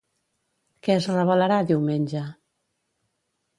[0.87, 2.25] Què es revelarà, diumenge?